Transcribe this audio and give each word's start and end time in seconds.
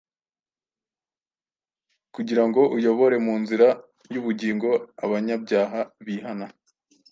kugira 2.15 2.43
ngo 2.47 2.61
uyobore 2.75 3.15
mu 3.25 3.33
nzira 3.41 3.67
y’ubugingo 4.13 4.69
abanyabyaha 5.03 5.79
bihana. 6.05 6.47